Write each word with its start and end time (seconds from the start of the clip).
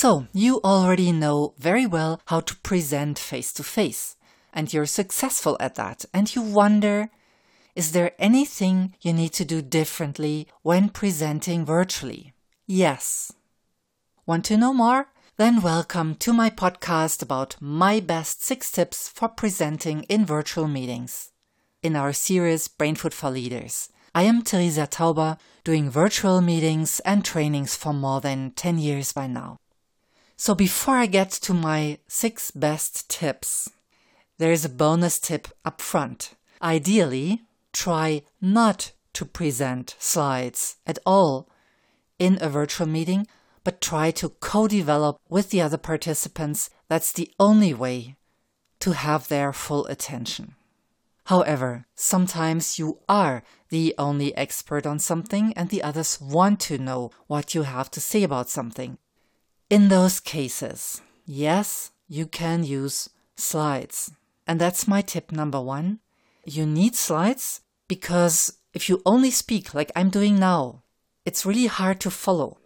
So, 0.00 0.28
you 0.32 0.60
already 0.62 1.10
know 1.10 1.54
very 1.58 1.84
well 1.84 2.20
how 2.26 2.38
to 2.38 2.54
present 2.58 3.18
face 3.18 3.52
to 3.54 3.64
face, 3.64 4.14
and 4.52 4.72
you're 4.72 4.86
successful 4.86 5.56
at 5.58 5.74
that, 5.74 6.04
and 6.14 6.32
you 6.32 6.40
wonder 6.40 7.10
is 7.74 7.90
there 7.90 8.12
anything 8.16 8.94
you 9.00 9.12
need 9.12 9.32
to 9.32 9.44
do 9.44 9.60
differently 9.60 10.46
when 10.62 10.88
presenting 10.90 11.66
virtually? 11.66 12.32
Yes. 12.64 13.32
Want 14.24 14.44
to 14.44 14.56
know 14.56 14.72
more? 14.72 15.08
Then 15.36 15.62
welcome 15.62 16.14
to 16.20 16.32
my 16.32 16.48
podcast 16.48 17.20
about 17.20 17.56
my 17.58 17.98
best 17.98 18.44
six 18.44 18.70
tips 18.70 19.08
for 19.08 19.26
presenting 19.26 20.04
in 20.04 20.24
virtual 20.24 20.68
meetings. 20.68 21.32
In 21.82 21.96
our 21.96 22.12
series 22.12 22.68
Brain 22.68 22.94
Food 22.94 23.14
for 23.14 23.30
Leaders, 23.30 23.88
I 24.14 24.22
am 24.22 24.42
Teresa 24.42 24.86
Tauber, 24.86 25.40
doing 25.64 25.90
virtual 25.90 26.40
meetings 26.40 27.00
and 27.00 27.24
trainings 27.24 27.74
for 27.74 27.92
more 27.92 28.20
than 28.20 28.52
10 28.52 28.78
years 28.78 29.10
by 29.10 29.26
now. 29.26 29.58
So 30.40 30.54
before 30.54 30.94
I 30.94 31.06
get 31.06 31.30
to 31.32 31.52
my 31.52 31.98
six 32.06 32.52
best 32.52 33.10
tips, 33.10 33.70
there 34.38 34.52
is 34.52 34.64
a 34.64 34.68
bonus 34.68 35.18
tip 35.18 35.48
up 35.64 35.80
front. 35.80 36.34
Ideally, 36.62 37.42
try 37.72 38.22
not 38.40 38.92
to 39.14 39.24
present 39.24 39.96
slides 39.98 40.76
at 40.86 41.00
all 41.04 41.50
in 42.20 42.38
a 42.40 42.48
virtual 42.48 42.86
meeting 42.86 43.26
but 43.64 43.80
try 43.80 44.12
to 44.12 44.28
co-develop 44.28 45.18
with 45.28 45.50
the 45.50 45.60
other 45.60 45.76
participants. 45.76 46.70
That's 46.88 47.10
the 47.10 47.30
only 47.40 47.74
way 47.74 48.14
to 48.78 48.92
have 48.92 49.26
their 49.26 49.52
full 49.52 49.86
attention. 49.86 50.54
However, 51.24 51.86
sometimes 51.96 52.78
you 52.78 53.00
are 53.08 53.42
the 53.70 53.92
only 53.98 54.34
expert 54.36 54.86
on 54.86 55.00
something 55.00 55.52
and 55.54 55.68
the 55.68 55.82
others 55.82 56.20
want 56.20 56.60
to 56.60 56.78
know 56.78 57.10
what 57.26 57.56
you 57.56 57.64
have 57.64 57.90
to 57.90 58.00
say 58.00 58.22
about 58.22 58.48
something. 58.48 58.98
In 59.70 59.88
those 59.88 60.18
cases, 60.18 61.02
yes, 61.26 61.90
you 62.08 62.24
can 62.24 62.64
use 62.64 63.10
slides. 63.36 64.10
And 64.46 64.58
that's 64.58 64.88
my 64.88 65.02
tip 65.02 65.30
number 65.30 65.60
one. 65.60 65.98
You 66.46 66.64
need 66.64 66.94
slides 66.94 67.60
because 67.86 68.56
if 68.72 68.88
you 68.88 69.02
only 69.04 69.30
speak 69.30 69.74
like 69.74 69.92
I'm 69.94 70.08
doing 70.08 70.38
now, 70.38 70.84
it's 71.26 71.44
really 71.44 71.66
hard 71.66 72.00
to 72.00 72.10
follow. 72.10 72.56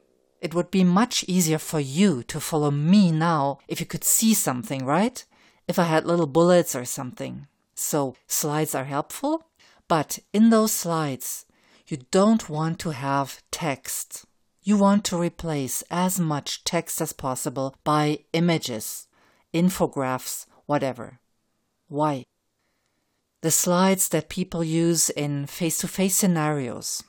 It 0.40 0.54
would 0.54 0.70
be 0.70 0.84
much 0.84 1.24
easier 1.26 1.58
for 1.58 1.80
you 1.80 2.22
to 2.24 2.38
follow 2.38 2.70
me 2.70 3.10
now 3.10 3.58
if 3.66 3.80
you 3.80 3.86
could 3.86 4.04
see 4.04 4.32
something, 4.32 4.84
right? 4.84 5.24
If 5.66 5.80
I 5.80 5.84
had 5.84 6.04
little 6.04 6.28
bullets 6.28 6.76
or 6.76 6.84
something. 6.84 7.48
So 7.74 8.14
slides 8.28 8.76
are 8.76 8.84
helpful, 8.84 9.48
but 9.88 10.20
in 10.32 10.50
those 10.50 10.72
slides, 10.72 11.46
you 11.88 11.98
don't 12.12 12.48
want 12.48 12.78
to 12.80 12.90
have 12.90 13.42
text. 13.50 14.24
You 14.64 14.76
want 14.76 15.04
to 15.06 15.18
replace 15.18 15.82
as 15.90 16.20
much 16.20 16.62
text 16.62 17.00
as 17.00 17.12
possible 17.12 17.74
by 17.82 18.20
images, 18.32 19.08
infographics, 19.52 20.46
whatever. 20.66 21.18
Why? 21.88 22.22
The 23.40 23.50
slides 23.50 24.08
that 24.10 24.28
people 24.28 24.62
use 24.62 25.10
in 25.10 25.46
face 25.46 25.78
to 25.78 25.88
face 25.88 26.14
scenarios 26.14 27.02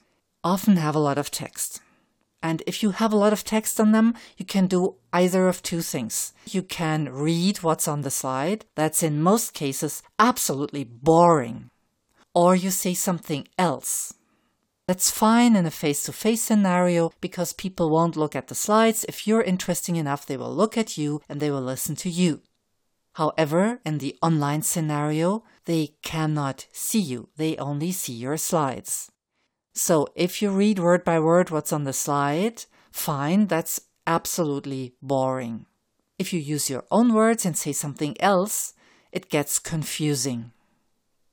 often 0.43 0.77
have 0.77 0.95
a 0.95 0.99
lot 0.99 1.19
of 1.19 1.29
text. 1.29 1.79
And 2.41 2.63
if 2.65 2.81
you 2.81 2.89
have 2.89 3.13
a 3.13 3.17
lot 3.17 3.33
of 3.33 3.43
text 3.43 3.79
on 3.79 3.91
them, 3.91 4.15
you 4.35 4.45
can 4.45 4.65
do 4.65 4.95
either 5.13 5.47
of 5.47 5.61
two 5.61 5.81
things. 5.81 6.33
You 6.47 6.63
can 6.63 7.07
read 7.13 7.57
what's 7.57 7.87
on 7.87 8.01
the 8.01 8.09
slide. 8.09 8.65
That's 8.73 9.03
in 9.03 9.21
most 9.21 9.53
cases 9.53 10.01
absolutely 10.17 10.83
boring. 10.83 11.69
Or 12.33 12.55
you 12.55 12.71
say 12.71 12.95
something 12.95 13.47
else. 13.59 14.15
That's 14.93 15.09
fine 15.09 15.55
in 15.55 15.65
a 15.65 15.71
face 15.71 16.03
to 16.03 16.13
face 16.13 16.43
scenario 16.43 17.11
because 17.19 17.51
people 17.51 17.89
won't 17.89 18.15
look 18.15 18.35
at 18.35 18.47
the 18.47 18.53
slides. 18.53 19.07
If 19.09 19.25
you're 19.25 19.41
interesting 19.41 19.95
enough, 19.95 20.23
they 20.23 20.37
will 20.37 20.53
look 20.53 20.77
at 20.77 20.99
you 20.99 21.19
and 21.27 21.39
they 21.39 21.49
will 21.49 21.63
listen 21.63 21.95
to 21.95 22.11
you. 22.11 22.41
However, 23.13 23.79
in 23.83 23.97
the 23.97 24.15
online 24.21 24.61
scenario, 24.61 25.45
they 25.65 25.95
cannot 26.03 26.67
see 26.71 26.99
you. 26.99 27.29
They 27.37 27.57
only 27.57 27.91
see 27.91 28.13
your 28.13 28.37
slides. 28.37 29.11
So 29.73 30.09
if 30.13 30.43
you 30.43 30.51
read 30.51 30.77
word 30.77 31.03
by 31.03 31.19
word 31.19 31.49
what's 31.49 31.73
on 31.73 31.85
the 31.85 31.91
slide, 31.91 32.65
fine, 32.91 33.47
that's 33.47 33.81
absolutely 34.05 34.93
boring. 35.01 35.65
If 36.19 36.33
you 36.33 36.39
use 36.39 36.69
your 36.69 36.85
own 36.91 37.15
words 37.15 37.47
and 37.47 37.57
say 37.57 37.71
something 37.71 38.15
else, 38.21 38.75
it 39.11 39.31
gets 39.31 39.57
confusing. 39.57 40.51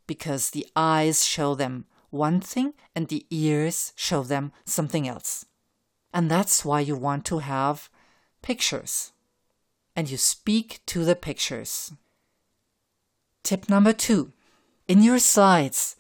Because 0.07 0.49
the 0.49 0.67
eyes 0.75 1.27
show 1.27 1.55
them 1.55 1.85
one 2.11 2.41
thing 2.41 2.75
and 2.95 3.09
the 3.09 3.27
ears 3.31 3.93
show 3.97 4.23
them 4.23 4.53
something 4.65 5.09
else. 5.09 5.47
And 6.13 6.31
that's 6.31 6.65
why 6.65 6.81
you 6.81 6.97
want 6.97 7.25
to 7.27 7.39
have 7.39 7.89
pictures. 8.43 9.13
And 9.95 10.11
you 10.11 10.17
speak 10.17 10.81
to 10.87 11.05
the 11.05 11.17
pictures. 11.17 11.93
Tip 13.43 13.69
number 13.69 13.93
two. 13.93 14.33
In 14.89 15.03
your 15.03 15.19
slides, 15.19 15.97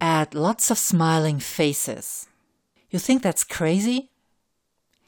add 0.00 0.34
lots 0.34 0.70
of 0.70 0.78
smiling 0.78 1.38
faces. 1.38 2.28
You 2.90 2.98
think 2.98 3.22
that's 3.22 3.44
crazy? 3.44 4.10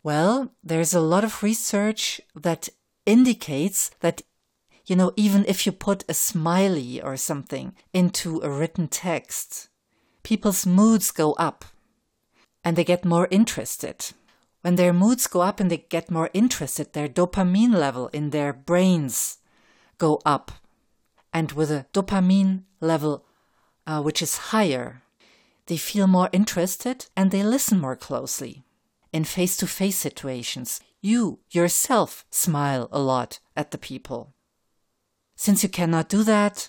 Well, 0.03 0.53
there's 0.63 0.95
a 0.95 1.01
lot 1.01 1.25
of 1.25 1.43
research 1.43 2.21
that 2.35 2.69
indicates 3.07 3.91
that, 4.01 4.23
you 4.87 4.97
know, 4.97 5.13
even 5.17 5.45
if 5.47 5.67
you 5.67 5.73
put 5.73 6.05
a 6.09 6.15
smiley 6.15 7.03
or 7.03 7.17
something 7.17 7.75
into 7.93 8.41
a 8.43 8.51
written 8.51 8.89
text, 8.89 9.70
people's 10.23 10.67
moods 10.67 11.11
go 11.11 11.33
up 11.35 11.65
and 12.65 12.77
they 12.77 12.85
get 12.85 13.05
more 13.05 13.29
interested. 13.31 14.07
When 14.63 14.77
their 14.77 14.93
moods 14.93 15.27
go 15.27 15.41
up 15.41 15.61
and 15.61 15.71
they 15.71 15.79
get 15.89 16.11
more 16.11 16.31
interested, 16.35 16.93
their 16.93 17.09
dopamine 17.09 17.75
level 17.75 18.09
in 18.09 18.31
their 18.31 18.53
brains 18.53 19.39
go 19.99 20.21
up. 20.27 20.53
And 21.33 21.53
with 21.53 21.71
a 21.71 21.87
dopamine 21.93 22.65
level 22.81 23.25
uh, 23.91 24.01
which 24.01 24.23
is 24.23 24.51
higher. 24.53 25.03
They 25.67 25.77
feel 25.77 26.07
more 26.07 26.29
interested 26.33 27.07
and 27.17 27.31
they 27.31 27.43
listen 27.43 27.81
more 27.81 27.97
closely. 27.97 28.65
In 29.13 29.25
face 29.25 29.57
to 29.59 29.67
face 29.67 29.97
situations, 29.97 30.81
you 31.01 31.41
yourself 31.51 32.25
smile 32.31 32.89
a 32.93 33.01
lot 33.01 33.41
at 33.57 33.71
the 33.71 33.79
people. 33.79 34.33
Since 35.35 35.63
you 35.63 35.69
cannot 35.69 36.09
do 36.09 36.23
that 36.23 36.69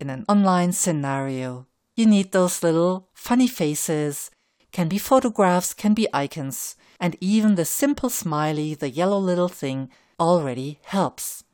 in 0.00 0.08
an 0.08 0.24
online 0.28 0.72
scenario, 0.72 1.66
you 1.94 2.06
need 2.06 2.32
those 2.32 2.62
little 2.62 3.08
funny 3.12 3.46
faces, 3.46 4.30
can 4.72 4.88
be 4.88 4.98
photographs, 4.98 5.74
can 5.74 5.94
be 5.94 6.08
icons, 6.12 6.76
and 6.98 7.16
even 7.20 7.54
the 7.54 7.64
simple 7.64 8.08
smiley, 8.08 8.74
the 8.74 8.88
yellow 8.88 9.18
little 9.18 9.48
thing, 9.48 9.90
already 10.18 10.78
helps. 10.84 11.44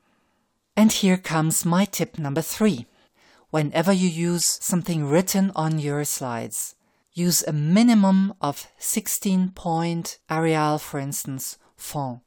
And 0.77 0.91
here 0.91 1.17
comes 1.17 1.65
my 1.65 1.85
tip 1.85 2.17
number 2.17 2.41
three 2.41 2.85
whenever 3.49 3.91
you 3.91 4.07
use 4.07 4.45
something 4.45 5.05
written 5.05 5.51
on 5.55 5.79
your 5.79 6.03
slides. 6.05 6.75
Use 7.13 7.43
a 7.43 7.51
minimum 7.51 8.33
of 8.39 8.67
16 8.77 9.49
point 9.49 10.19
Arial, 10.29 10.77
for 10.77 10.99
instance, 10.99 11.57
font, 11.75 12.21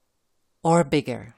or 0.62 0.84
bigger. 0.84 1.34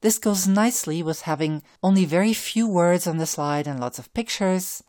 This 0.00 0.18
goes 0.18 0.46
nicely 0.46 1.02
with 1.02 1.22
having 1.22 1.62
only 1.82 2.04
very 2.04 2.32
few 2.32 2.68
words 2.68 3.06
on 3.06 3.18
the 3.18 3.26
slide 3.26 3.66
and 3.66 3.80
lots 3.80 3.98
of 3.98 4.12
pictures, 4.14 4.82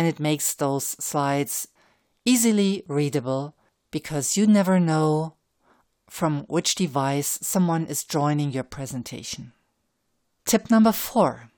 and 0.00 0.08
it 0.08 0.18
makes 0.18 0.54
those 0.54 0.96
slides 0.98 1.68
easily 2.24 2.82
readable 2.88 3.54
because 3.90 4.34
you 4.34 4.46
never 4.46 4.80
know 4.80 5.34
from 6.08 6.44
which 6.44 6.74
device 6.74 7.38
someone 7.42 7.84
is 7.84 8.02
joining 8.02 8.50
your 8.50 8.64
presentation. 8.64 9.52
Tip 10.46 10.70
number 10.70 10.90
four 10.90 11.50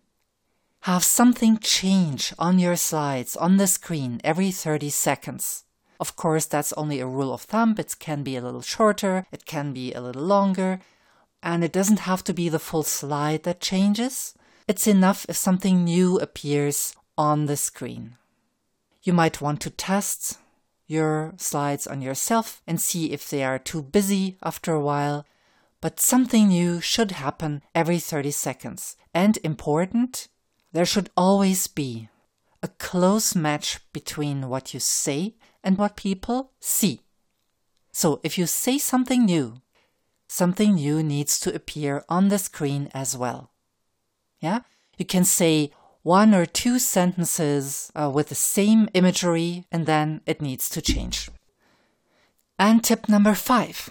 have 0.91 1.05
something 1.05 1.57
change 1.59 2.35
on 2.37 2.59
your 2.59 2.75
slides 2.75 3.37
on 3.37 3.59
the 3.59 3.69
screen 3.69 4.21
every 4.25 4.51
30 4.51 4.91
seconds. 4.91 5.63
Of 6.01 6.17
course, 6.17 6.47
that's 6.47 6.73
only 6.73 6.99
a 6.99 7.07
rule 7.07 7.33
of 7.33 7.43
thumb. 7.43 7.77
It 7.79 7.95
can 8.01 8.25
be 8.25 8.35
a 8.35 8.43
little 8.43 8.61
shorter, 8.61 9.25
it 9.31 9.47
can 9.47 9.73
be 9.73 9.93
a 9.93 10.01
little 10.01 10.25
longer, 10.25 10.81
and 11.45 11.63
it 11.63 11.73
doesn't 11.73 12.11
have 12.11 12.25
to 12.25 12.35
be 12.35 12.49
the 12.49 12.59
full 12.59 12.83
slide 12.83 13.45
that 13.45 13.61
changes. 13.61 14.35
It's 14.67 14.89
enough 14.89 15.27
if 15.29 15.37
something 15.37 15.85
new 15.85 16.19
appears 16.19 16.97
on 17.17 17.47
the 17.47 17.57
screen. 17.57 18.17
You 19.03 19.13
might 19.13 19.41
want 19.41 19.61
to 19.63 19.71
test 19.71 20.39
your 20.87 21.35
slides 21.37 21.87
on 21.87 22.03
yourself 22.03 22.63
and 22.67 22.81
see 22.81 23.13
if 23.13 23.29
they 23.29 23.43
are 23.43 23.59
too 23.59 23.83
busy 23.83 24.37
after 24.43 24.73
a 24.73 24.81
while. 24.81 25.27
But 25.81 25.99
something 25.99 26.49
new 26.49 26.81
should 26.81 27.13
happen 27.13 27.63
every 27.75 27.99
30 27.99 28.31
seconds. 28.31 28.97
And 29.13 29.39
important, 29.43 30.29
there 30.73 30.87
should 30.87 31.11
always 31.17 31.67
be 31.67 32.09
a 32.63 32.69
close 32.69 33.35
match 33.35 33.81
between 33.93 34.49
what 34.49 34.73
you 34.73 34.79
say 34.79 35.35
and 35.65 35.77
what 35.77 35.97
people 35.97 36.53
see. 36.61 37.01
So 37.91 38.21
if 38.23 38.39
you 38.39 38.47
say 38.47 38.79
something 38.79 39.25
new, 39.25 39.61
something 40.29 40.77
new 40.77 41.03
needs 41.03 41.41
to 41.41 41.55
appear 41.55 42.05
on 42.09 42.29
the 42.29 42.39
screen 42.39 42.89
as 42.95 43.17
well. 43.17 43.51
Yeah? 44.41 44.61
You 44.97 45.05
can 45.05 45.25
say 45.25 45.73
one 46.03 46.35
or 46.35 46.47
two 46.47 46.79
sentences 46.79 47.91
uh, 47.95 48.11
with 48.11 48.29
the 48.29 48.35
same 48.35 48.89
imagery 48.95 49.65
and 49.71 49.87
then 49.87 50.21
it 50.27 50.43
needs 50.43 50.69
to 50.69 50.83
change. 50.83 51.31
And 52.59 52.83
tip 52.83 53.09
number 53.09 53.35
five 53.35 53.91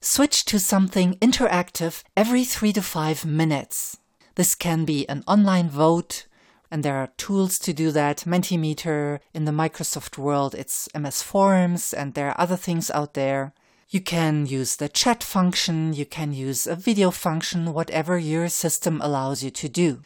Switch 0.00 0.44
to 0.44 0.60
something 0.60 1.14
interactive 1.14 2.04
every 2.16 2.44
three 2.44 2.72
to 2.72 2.82
five 2.82 3.24
minutes. 3.24 3.96
This 4.36 4.54
can 4.54 4.84
be 4.84 5.08
an 5.08 5.24
online 5.26 5.68
vote, 5.68 6.26
and 6.70 6.84
there 6.84 6.96
are 6.96 7.10
tools 7.16 7.58
to 7.58 7.72
do 7.72 7.90
that. 7.90 8.18
Mentimeter 8.18 9.18
in 9.34 9.44
the 9.44 9.50
Microsoft 9.50 10.16
world, 10.16 10.54
it's 10.54 10.88
MS 10.96 11.22
Forms, 11.22 11.92
and 11.92 12.14
there 12.14 12.28
are 12.28 12.40
other 12.40 12.56
things 12.56 12.92
out 12.92 13.14
there. 13.14 13.52
You 13.88 14.00
can 14.00 14.46
use 14.46 14.76
the 14.76 14.88
chat 14.88 15.24
function, 15.24 15.92
you 15.92 16.06
can 16.06 16.32
use 16.32 16.68
a 16.68 16.76
video 16.76 17.10
function, 17.10 17.72
whatever 17.72 18.18
your 18.18 18.48
system 18.48 19.00
allows 19.02 19.42
you 19.42 19.50
to 19.50 19.68
do. 19.68 20.02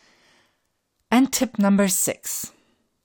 And 1.12 1.30
tip 1.30 1.58
number 1.58 1.88
six 1.88 2.52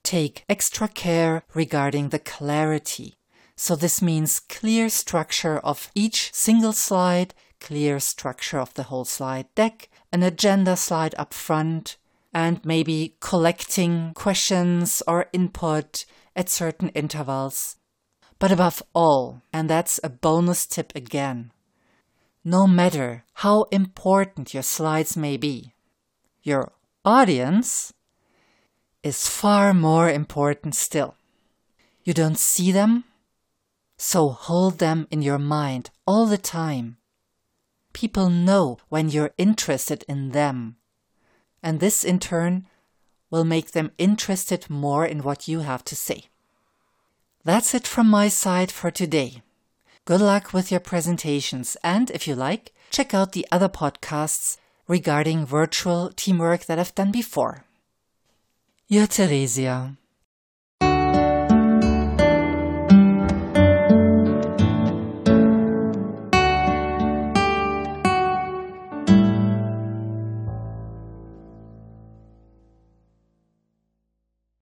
take 0.02 0.46
extra 0.48 0.88
care 0.88 1.44
regarding 1.54 2.08
the 2.08 2.20
clarity. 2.20 3.16
So 3.58 3.76
this 3.76 4.02
means 4.02 4.40
clear 4.40 4.88
structure 4.88 5.60
of 5.60 5.92
each 5.94 6.32
single 6.34 6.72
slide, 6.72 7.34
clear 7.60 8.00
structure 8.00 8.62
of 8.62 8.74
the 8.76 8.84
whole 8.84 9.04
slide 9.04 9.54
deck, 9.56 9.90
an 10.14 10.24
agenda 10.24 10.78
slide 10.78 11.16
up 11.18 11.34
front, 11.34 11.98
and 12.34 12.64
maybe 12.64 13.18
collecting 13.20 14.14
questions 14.14 15.04
or 15.06 15.26
input 15.34 16.06
at 16.34 16.48
certain 16.48 16.88
intervals. 16.90 17.76
But 18.40 18.54
above 18.54 18.82
all, 18.96 19.42
and 19.52 19.70
that's 19.70 20.00
a 20.02 20.10
bonus 20.10 20.66
tip 20.66 20.94
again, 20.96 21.52
no 22.46 22.68
matter 22.68 23.26
how 23.44 23.64
important 23.64 24.54
your 24.54 24.64
slides 24.64 25.18
may 25.18 25.36
be, 25.36 25.74
your 26.42 26.72
audience 27.04 27.92
is 29.04 29.28
far 29.28 29.74
more 29.74 30.10
important 30.10 30.76
still. 30.76 31.16
You 32.04 32.14
don't 32.14 32.38
see 32.38 32.72
them, 32.72 33.04
so 33.98 34.30
hold 34.30 34.80
them 34.80 35.08
in 35.12 35.22
your 35.22 35.40
mind 35.40 35.90
all 36.06 36.26
the 36.26 36.38
time. 36.38 36.98
People 37.94 38.30
know 38.30 38.78
when 38.90 39.10
you're 39.10 39.34
interested 39.38 40.04
in 40.08 40.32
them 40.32 40.78
and 41.68 41.80
this 41.80 42.04
in 42.04 42.20
turn 42.20 42.66
will 43.30 43.44
make 43.44 43.72
them 43.72 43.92
interested 43.98 44.70
more 44.70 45.06
in 45.06 45.24
what 45.24 45.48
you 45.48 45.60
have 45.60 45.84
to 45.86 45.96
say. 45.96 46.26
That's 47.44 47.74
it 47.74 47.86
from 47.86 48.08
my 48.08 48.30
side 48.30 48.72
for 48.72 48.92
today. 48.92 49.42
Good 50.06 50.22
luck 50.22 50.54
with 50.54 50.72
your 50.72 50.80
presentations, 50.80 51.76
and 51.84 52.10
if 52.12 52.28
you 52.28 52.36
like, 52.36 52.74
check 52.90 53.14
out 53.14 53.34
the 53.34 53.46
other 53.52 53.68
podcasts 53.68 54.58
regarding 54.88 55.46
virtual 55.46 56.14
teamwork 56.16 56.66
that 56.66 56.80
I've 56.80 56.96
done 56.96 57.12
before. 57.12 57.66
Your 58.90 59.06
Theresia. 59.08 59.98